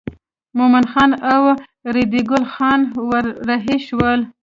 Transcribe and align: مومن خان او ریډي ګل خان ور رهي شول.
مومن 0.57 0.85
خان 0.91 1.11
او 1.33 1.41
ریډي 1.95 2.21
ګل 2.29 2.43
خان 2.53 2.79
ور 3.09 3.25
رهي 3.47 3.77
شول. 3.87 4.19